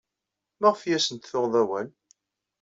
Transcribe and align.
Maɣef 0.59 0.81
ay 0.83 0.95
asent-tuɣed 0.97 1.53
awal? 1.61 1.87